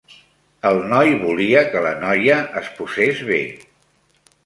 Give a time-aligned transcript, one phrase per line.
[0.69, 3.43] El noi volia que la noia es posés bé.